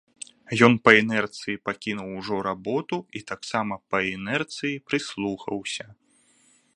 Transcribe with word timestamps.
Ён 0.67 0.73
па 0.87 0.91
інерцыі 1.01 1.57
пакінуў 1.67 2.09
ужо 2.21 2.35
работу 2.49 2.97
і 3.19 3.23
таксама 3.33 3.73
па 3.93 3.97
інерцыі 4.15 4.75
прыслухаўся. 4.89 5.85